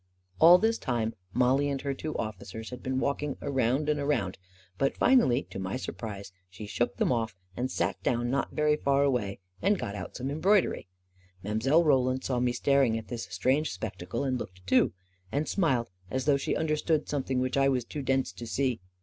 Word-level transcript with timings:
All 0.39 0.57
this 0.57 0.79
time, 0.79 1.13
Mollie 1.31 1.69
and 1.69 1.79
her 1.83 1.93
two 1.93 2.17
officers 2.17 2.71
had 2.71 2.81
been 2.81 2.99
walking 2.99 3.37
around 3.39 3.87
and 3.87 3.99
around; 3.99 4.39
but 4.79 4.97
finally 4.97 5.43
to 5.51 5.59
my 5.59 5.77
sur 5.77 5.91
prise 5.93 6.31
she 6.49 6.65
shook 6.65 6.97
them 6.97 7.11
off 7.11 7.35
and 7.55 7.69
sat 7.69 8.01
down 8.01 8.31
not 8.31 8.51
very 8.53 8.75
far 8.75 9.03
away 9.03 9.37
and 9.61 9.77
got 9.77 9.93
out 9.93 10.15
some 10.15 10.31
embroidery. 10.31 10.87
Mile. 11.43 11.83
Roland 11.83 12.23
saw 12.23 12.39
me 12.39 12.51
staring 12.51 12.97
at 12.97 13.09
this 13.09 13.25
strange 13.29 13.69
spectacle, 13.71 14.23
and 14.23 14.39
looked 14.39 14.65
too, 14.65 14.91
and 15.31 15.47
smiled 15.47 15.91
as 16.09 16.25
though 16.25 16.35
she 16.35 16.55
understood 16.55 17.07
something 17.07 17.39
which 17.39 17.55
I 17.55 17.69
was 17.69 17.85
too 17.85 18.01
dense 18.01 18.31
to 18.31 18.47
see. 18.47 18.81